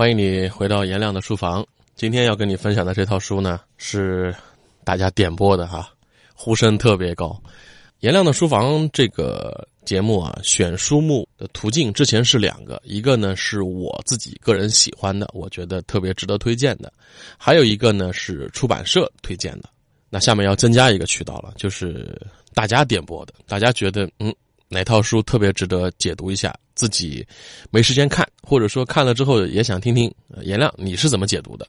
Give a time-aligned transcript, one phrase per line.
[0.00, 1.62] 欢迎你回到颜亮的书房。
[1.94, 4.34] 今天要跟你分享的这套书呢，是
[4.82, 5.92] 大家点播的哈，
[6.34, 7.38] 呼声特别高。
[7.98, 16.90] 颜亮的书房这个节目啊，选书目的途径之前是两个，一个呢是我自己个人喜欢的，我觉得特别值得推荐的，
[17.36, 19.68] 还有一个呢是出版社推荐的。
[20.08, 22.18] 那下面要增加一个渠道了，就是
[22.54, 24.34] 大家点播的，大家觉得嗯
[24.70, 27.26] 哪套书特别值得解读一下，自己
[27.70, 30.10] 没时间看，或者说看了之后也想听听
[30.42, 31.66] 颜亮你是怎么解读的，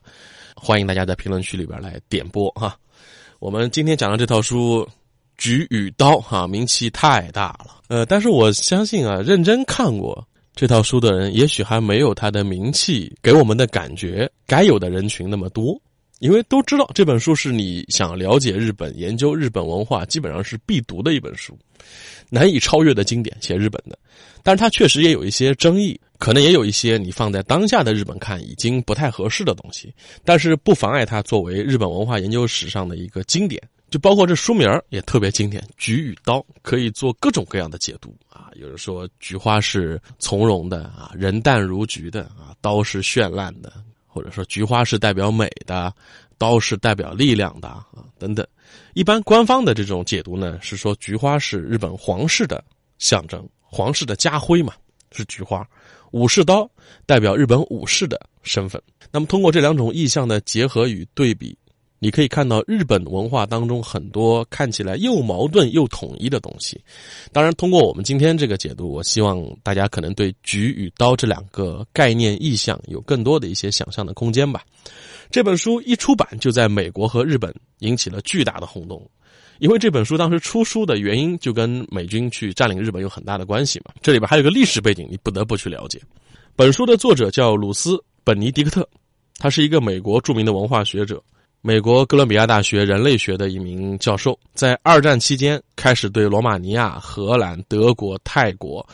[0.56, 2.78] 欢迎大家在评论区里边来点播哈。
[3.40, 4.88] 我们今天讲的这套书。
[5.38, 7.80] 举与刀，哈，名气太大了。
[7.88, 10.24] 呃，但是我相信啊，认真看过
[10.54, 15.80] 这套书的人，也许还没有他的名气给我们的感觉该有的人群那么多。
[16.22, 21.58] 因为都知道这本书是你想了解日本、研究日本文化，基本上是必读的一本书，
[22.30, 23.98] 难以超越的经典，写日本的。
[24.40, 29.92] 但是它确实也有一些争议，可能也有一些你放在当下的日本看已经不太合适的东西，
[30.24, 33.60] 但是不妨碍它作为日本文化研究史上的一个经典。
[33.90, 38.48] 就包括这书名也特别经典，《菊与刀》可以做各种各样的解读啊。
[38.54, 43.70] 有人说菊花是从容的啊，人淡如菊的啊，刀是绚烂的，
[44.06, 45.94] 或者说菊花是代表美的，
[46.42, 47.86] 刀是代表力量的啊
[48.18, 48.44] 等等。
[48.94, 52.64] 一般官方的这种解读呢，是说菊花是日本皇室的
[52.98, 54.72] 象征，皇室的家徽嘛，
[55.12, 55.62] 是菊花；
[56.10, 56.68] 武士刀
[57.06, 58.82] 代表日本武士的身份。
[59.12, 61.56] 那么通过这两种意象的结合与对比。
[62.02, 66.82] 你可以看到日本文化当中很多看起来又矛盾又统一的东西。
[67.30, 74.64] 当然，通过我们今天这个解读，我希望大家可能对“菊”与“刀”这两个概念意象有更多的一些想象的空间吧。
[75.30, 79.08] 这本书一出版就在美国和日本引起了巨大的轰动，
[79.60, 83.94] 因为这本书当时出书的原因就跟美军去占领日本有很大的关系嘛。
[84.02, 86.00] 这里边还有个历史背景，你不得不去了解。
[86.56, 88.88] 本书的作者叫鲁斯·本尼迪克特，
[89.38, 91.22] 他是一个美国著名的文化学者。
[91.64, 98.84] 美国哥伦比亚大学人类学的一名教授，在二战期间开始对罗马尼亚、荷兰、德国、泰国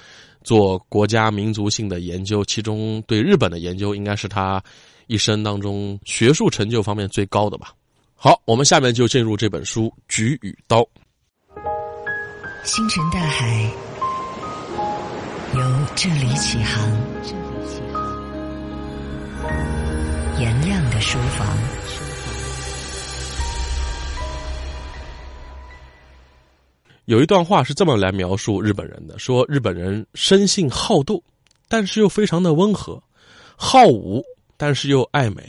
[0.44, 4.62] 做国家民族性的研究，其中对日本的研究应该是他
[5.06, 7.72] 一生当中学术成就方面最高的吧。
[8.14, 10.82] 好，我们下面就进入这本书《菊与刀》。
[12.64, 13.72] 星辰大海
[15.54, 15.60] 由
[15.96, 16.86] 这里起航，
[17.22, 18.02] 这里起航
[20.38, 21.46] 颜亮的书房。
[27.08, 31.24] 有一段话是这么来描述日本人的：说日本人生性好斗，
[31.66, 33.02] 但是又非常的温和；
[33.56, 34.22] 好武，
[34.58, 35.42] 但是又爱美；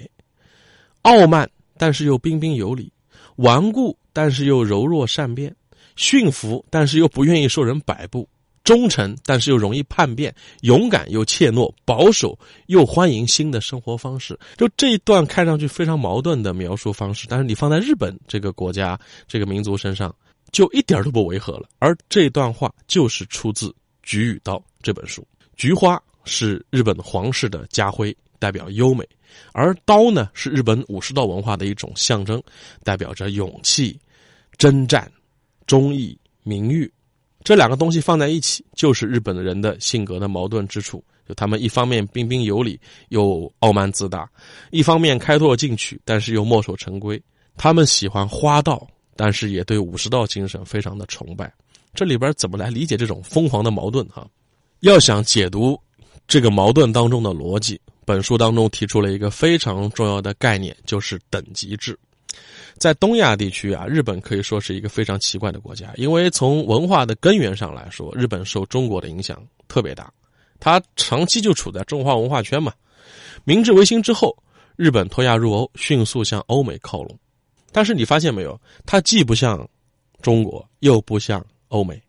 [1.02, 2.90] 傲慢，但是又彬彬有礼；
[3.36, 5.52] 顽固，但是又柔弱善变；
[5.98, 8.25] 驯服，但是又不愿意受人摆布；
[8.64, 10.31] 忠诚，但是又容易叛变；
[10.62, 14.40] 勇敢又怯懦；保守又欢迎新的生活方式。
[14.56, 20.16] 就这一段看上去非常矛盾的描述方式，但是你放在日本这个国家、这个民族身上。
[20.52, 23.68] 就一点都不违和了，而这段话就是出自
[24.04, 25.26] 《菊与刀》这本书。
[25.56, 29.04] 菊花是日本皇室的家徽，代表优美；
[29.52, 32.42] 而刀呢，是日本武士道文化的一种象征，
[32.84, 34.00] 代表着勇气、
[34.58, 35.12] 征战、
[35.68, 36.92] 忠义、名誉。
[37.44, 41.04] 这两个东西放在一起，就是日本的人的性格的矛盾之处。
[41.28, 42.80] 就他们一方面彬彬有礼，
[43.10, 44.26] 又傲慢自大；
[44.72, 47.22] 一方面开拓进取，但是又墨守成规。
[47.56, 48.88] 他们喜欢花道。
[49.22, 51.52] 但是也对武士道精神非常的崇拜，
[51.94, 54.07] 这里边怎么来理解这种疯狂的矛盾？
[54.07, 54.25] 哈，
[54.80, 55.78] 要想解读
[56.25, 62.00] 这个矛盾当中的逻辑，本书当中提出了一个非常重要的概念，就是等级制。
[62.78, 70.09] 在东亚地区啊，日本可以说是一个非常奇怪的国家，因为从文化的根源上来说，日本受中国的影响特别大，
[70.62, 72.72] 它长期就处在中华文化圈嘛。
[73.44, 74.34] 明治维新之后，
[74.78, 77.19] 日本脱亚入欧，迅速向欧美靠拢。
[77.72, 79.68] 但是你发现没有，它既不像
[80.22, 82.02] 中国，又不像欧美，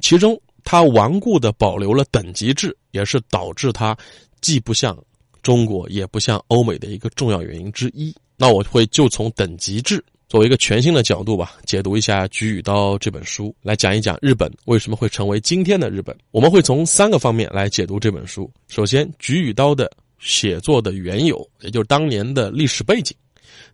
[0.00, 3.96] 其中它顽固的保留了等级制，也是导致它
[4.40, 4.96] 既不像
[5.42, 8.14] 中国，也不像欧美的一个重要原因之一。
[8.36, 16.16] 那我会就从等级制作为一个全新的角度吧，解读一下《菊与刀》这本书，来讲一讲日本为什么会成为今天的日本。
[16.32, 18.50] 我们会从三个方面来解读这本书。
[18.66, 19.88] 首先，《菊与刀》的
[20.18, 23.16] 写作的缘由，也就是当年的历史背景。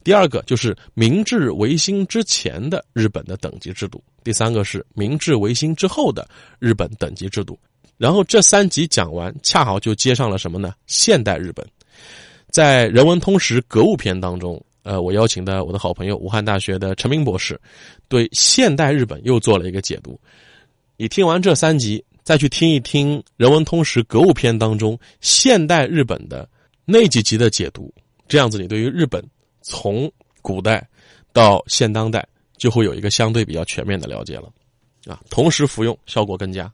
[0.03, 6.29] 第二个就是明治维新之前的日本的等级制度，第三个是明治维新之后的
[6.59, 7.59] 日本等级制度。
[7.97, 10.73] 然后这三集讲完，恰好就接上了什么呢？
[10.87, 11.67] 现代日本，
[12.49, 17.61] 在人文通识格物篇当中，呃，我邀请的我的好朋友武汉大学的陈明博士，
[18.09, 20.19] 对现代日本又做了一个解读。
[20.97, 26.49] 你听完这三集，再去听一听人文通识格物篇当中现代日本的。
[26.87, 27.95] 那几集的解读，
[28.27, 29.23] 这样子你对于日本
[29.63, 30.11] 从
[30.43, 30.87] 古代
[31.33, 32.27] 到现当代
[32.57, 34.51] 就会有一个相对比较全面的了解了，
[35.07, 36.71] 啊，同时服用效果更佳。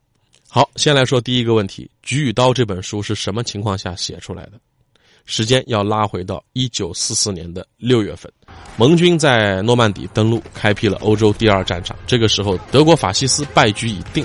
[0.48, 4.52] 好，先来说第一个问题，《菊与刀》这本书是什么情况下写出来的？
[5.28, 8.32] 时间要拉回到一九四四年的六月份，
[8.76, 11.96] 盟军在诺曼底登陆，开辟了欧洲第二战场。
[12.06, 14.24] 这个时候，德国法西斯败局已定，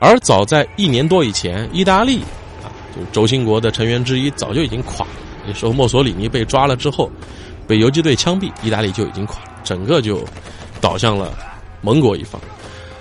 [0.00, 2.22] 而早在一年多以前，意大利
[2.64, 5.12] 啊，就是轴心国的成员之一，早就已经垮了。
[5.46, 7.12] 那时候，墨索里尼被抓了之后，
[7.66, 10.24] 被游击队枪毙，意大利就已经垮了，整个就
[10.80, 11.32] 倒向了
[11.80, 12.40] 盟国一方。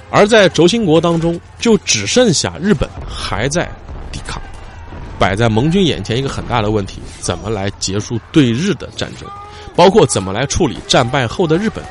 [0.10, 3.70] 而在轴心国当中，就只剩下日本还在
[4.12, 4.42] 抵抗。
[5.18, 9.30] 摆在盟军眼前一个很大的问题：怎么来结束对日的战争？
[9.76, 11.84] 包括怎么来处理战败后的日本？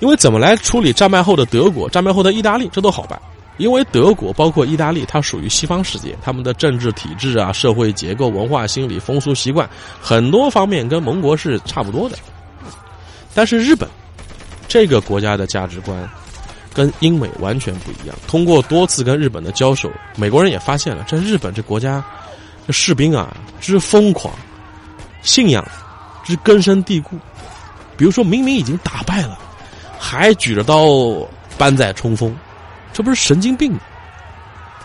[0.00, 3.20] 因为怎么来处理战败后的德国、战败后的意大利，这都好办。
[3.58, 9.68] 因为德国包括意大利，它属于西方世界，他们的政治体制啊、社会结构、文化、心理、风俗习惯，
[10.00, 12.16] 很多方面跟盟国是差不多的。
[13.34, 13.86] 但是日本
[14.66, 16.08] 这个国家的价值观
[16.72, 18.16] 跟英美完全不一样。
[18.26, 22.02] 通过多次跟日本的交手，美国人也发现了，这日本这国家。
[22.66, 24.34] 这士兵啊，之疯狂，
[25.22, 25.66] 信仰
[26.22, 27.16] 之根深蒂固。
[27.96, 29.38] 比如说明明已经打败了，
[29.98, 30.86] 还举着刀
[31.56, 32.36] 搬在冲锋，
[32.92, 33.80] 这不是神经病吗？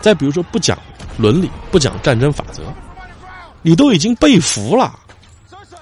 [0.01, 0.77] 再比如说不讲
[1.17, 2.63] 伦理，不讲战争法则，
[3.61, 4.99] 你都已经被俘了，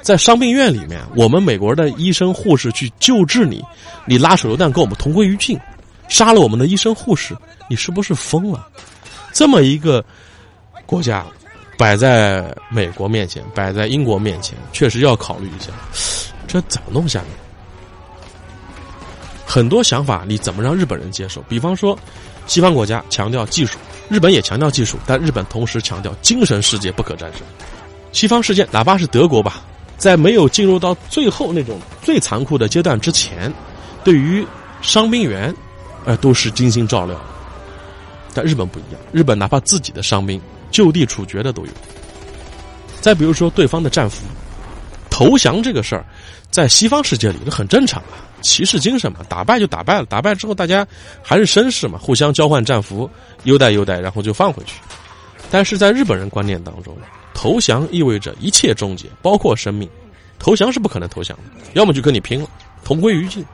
[0.02, 3.64] 在伤病院里面，我们美国的医生护士去救治你，
[4.06, 5.60] 你拉手榴弹跟我们同归于尽，
[6.08, 7.36] 杀了我们的医生护士，
[7.70, 8.68] 你是不是疯了？
[9.34, 10.04] 这么一个
[10.86, 11.26] 国家。
[11.78, 15.72] 摆在美国面前，摆在英国面前，确实要考虑一下，
[16.48, 17.26] 这怎么弄下来？
[19.52, 21.42] 很多想法你怎么让日本人接受？
[21.50, 22.00] 比方说，
[22.48, 23.78] 西方国家强调技术，
[24.08, 27.42] 日本也强调技术，但日本同时强调精神世界不可战胜。
[28.14, 29.62] 西方世界，哪怕是德国吧，
[29.98, 33.54] 在没有进入到最后那种最残酷的阶段之前，
[34.06, 34.48] 对于
[34.82, 35.54] 伤兵员，
[36.06, 37.20] 呃，都是精心照料。
[38.34, 40.40] 但日本不一样，日本哪怕自己的伤兵。
[40.72, 41.72] 就地处决的都有。
[43.02, 44.24] 再比如说，对方的战俘
[45.10, 46.06] 投降这个事儿，
[46.50, 50.86] 在西方世界里这很正常啊，骑士精神嘛，打败就打败了，打败之后大家
[51.22, 53.10] 还是绅士嘛，互相交换战俘，
[53.44, 54.76] 优待优待，然后就放回去。
[55.50, 56.98] 但是在日本人观念当中，
[57.34, 59.90] 投降意味着一切终结，包括生命，
[60.40, 61.44] 投降是不可能投降的，
[61.74, 62.48] 要么就跟你拼了，
[62.84, 63.46] 同归于尽。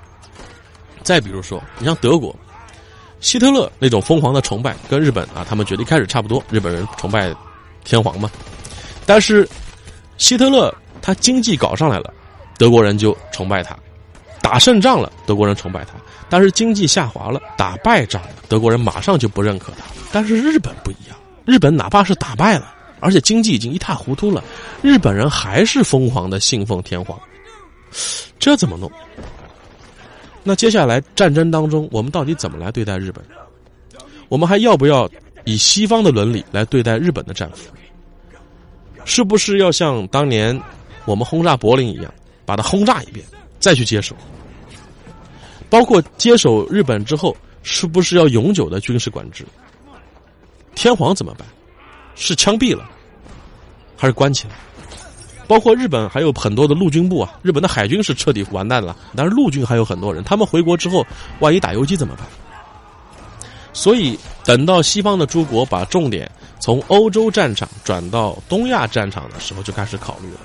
[1.03, 2.35] 再比如说，你像德国。
[3.19, 6.43] 希特勒那种疯狂的崇拜，跟日本啊，他们觉得一开始差不多。
[6.51, 7.33] 日本人崇拜
[7.83, 8.29] 天皇嘛，
[9.07, 9.49] 但是
[10.19, 12.13] 希特勒他经济搞上来了，
[12.59, 13.75] 德国人就崇拜他；
[14.47, 15.97] 打胜仗了，德国人崇拜他；
[16.29, 19.83] 但是经济下滑了，打败仗了，德国人马上就不认可他。
[20.09, 24.41] 但是日本不一样，日本哪怕是打败了，而且经济已经一塌糊涂了，
[24.81, 27.19] 日本人还是疯狂的信奉天皇。
[28.39, 28.89] 这怎么弄？
[30.43, 33.21] 那接下来战争当中，我们到底怎么来对待日本？
[34.29, 35.09] 我们还要不要
[35.43, 37.69] 以西方的伦理来对待日本的战俘？
[39.03, 40.57] 是不是要像当年
[41.03, 42.13] 我们轰炸柏林一样，
[42.45, 43.25] 把它轰炸一遍，
[43.59, 44.15] 再去接手？
[45.69, 49.45] 包括接手日本之后，是不是要永久的军事管制？
[50.75, 51.47] 天皇怎么办？
[52.15, 52.89] 是枪毙了，
[53.95, 54.55] 还是关起来？
[55.47, 61.05] 包括日本还有很多的陆军部啊，日本的海军是彻底完蛋了，但是陆军还有很多人，他们回国之后，
[61.39, 62.25] 万一打游击怎么办？
[63.71, 70.39] 所以等到西方的诸国把重点从欧洲战场转到东亚战场的时候，就开始考虑了，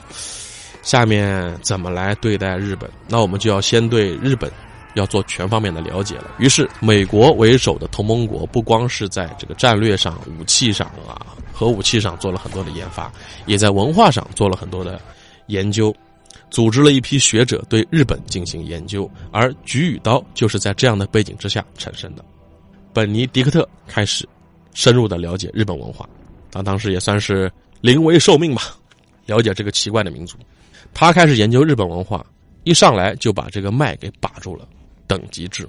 [0.83, 2.91] 下面怎么来对待日本？
[3.09, 4.53] 那我们就要先对日本
[4.95, 6.31] 要做全方面的了解了。
[6.39, 11.27] 于是，美国为首的同盟国不光是在这个战略上、武器上啊。
[11.55, 13.13] 核武器上做了很多的研发，
[13.47, 15.01] 也在文化上做了很多的
[15.47, 15.95] 研究，
[16.51, 22.25] 组织了一批学者对日本进行研究，而《菊与刀》就是在这样的背景之下产生的。
[22.93, 24.29] 本尼迪克特开始
[24.75, 26.09] 深入的了解日本文化，
[26.51, 28.63] 他当时也算是临危受命吧，
[29.27, 30.37] 了解这个奇怪的民族。
[30.93, 32.27] 他开始研究日本文化，
[32.65, 34.67] 一上来就把这个脉给把住了，
[35.13, 35.69] 等级制。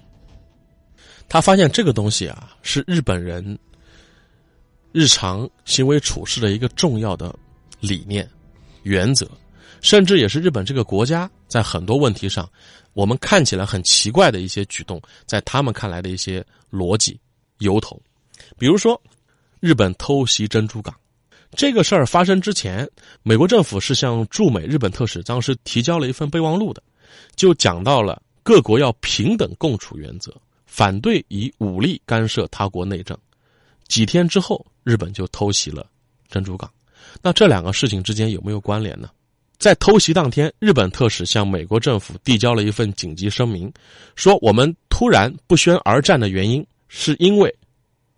[1.27, 3.59] 他发现这个东西啊，是日本人。
[4.95, 7.35] 日常行为处事的一个重要的
[7.79, 8.29] 理念、
[8.83, 9.27] 原则，
[9.81, 12.47] 甚至也是日本这个国家在很多问题上，
[12.93, 17.19] 我们看起来很奇怪的一些举动，在他们看来的一些逻辑
[17.57, 17.99] 由头。
[18.55, 19.01] 比如说，
[19.59, 20.93] 日本偷袭珍珠港
[21.55, 22.87] 这个事儿发生之前，
[23.23, 26.83] 美国政府是向驻美日本特使当时提交了一份备忘录的，
[27.35, 30.35] 就讲到了各国要平等共处原则，
[30.65, 33.17] 反对以武力干涉他国内政。
[33.87, 35.87] 几天之后，日本就偷袭了
[36.29, 36.69] 珍珠港，
[37.21, 39.09] 那这两个事情之间有没有关联呢？
[39.57, 43.71] 在偷袭当天，日本特使向美国政府递交了一份紧急声明，
[44.15, 47.55] 说我们突然不宣而战的原因，是因为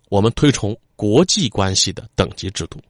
[0.08, 2.80] 我们推崇国际关系的等级制度，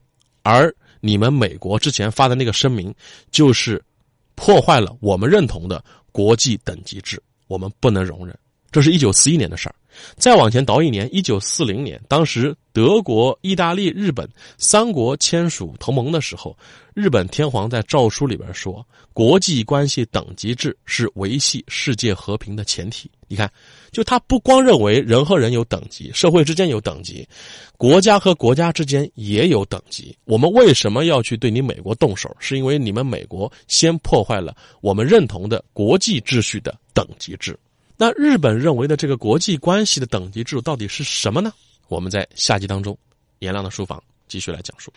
[0.42, 2.94] 而你们美国之前发的那个声明，
[3.30, 3.82] 就是
[4.36, 8.36] 破坏了我们认同的国际等级制，我们不能容忍。
[8.70, 9.74] 这是一九四一年的事儿。
[10.16, 16.56] 再往前倒一年，一九四零年，当时德国、意大利、日本三国签署同盟的时候，
[16.94, 23.10] 日本天皇在诏书里边说，国际关系等级制是维系世界和平的前提。
[23.28, 23.50] 你看，
[23.90, 27.26] 就他不光认为人和人有等级，社会之间有等级，
[27.76, 30.16] 国家和国家之间也有等级。
[30.24, 32.34] 我们为什么要去对你美国动手？
[32.38, 37.58] 是因为你们美国先破坏了我们认同的国际秩序的等级制。
[37.96, 41.52] 那日本认为的这个国际关系的等级制度到底是什么呢？
[41.88, 42.96] 我们在下集当中，
[43.38, 44.92] 颜亮的书房继续来讲述。